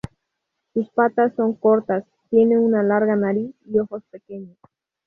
Sus 0.73 0.89
patas 0.89 1.31
son 1.35 1.53
cortas, 1.53 2.03
tiene 2.31 2.57
una 2.57 2.81
larga 2.81 3.15
nariz 3.15 3.53
y 3.71 3.77
ojos 3.77 4.01
pequeños. 4.09 4.57